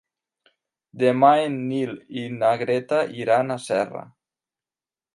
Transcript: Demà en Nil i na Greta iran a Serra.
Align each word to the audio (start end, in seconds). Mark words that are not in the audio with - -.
Demà 1.03 1.29
en 1.43 1.59
Nil 1.67 1.93
i 2.23 2.25
na 2.39 2.51
Greta 2.65 3.05
iran 3.23 3.61
a 3.61 3.63
Serra. 3.71 4.07